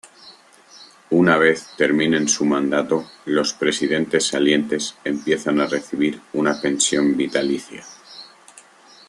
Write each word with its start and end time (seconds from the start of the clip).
Una 1.11 1.37
vez 1.37 1.75
terminen 1.77 2.27
su 2.27 2.43
mandato 2.43 3.07
los 3.25 3.53
presidentes 3.53 4.25
salientes 4.25 4.95
empiezan 5.03 5.61
a 5.61 5.67
recibir 5.67 6.19
una 6.33 6.59
pensión 6.59 7.15
vitalicia. 7.15 7.85